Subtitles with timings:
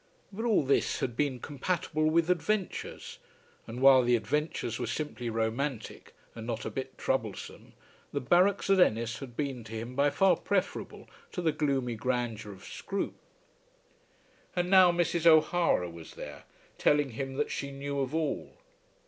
[0.33, 3.19] But all this had been compatible with adventures,
[3.67, 7.73] and while the adventures were simply romantic and not a bit troublesome,
[8.11, 12.51] the barracks at Ennis had been to him by far preferable to the gloomy grandeur
[12.51, 13.21] of Scroope.
[14.55, 15.27] And now Mrs.
[15.27, 16.45] O'Hara was there,
[16.79, 18.57] telling him that she knew of all!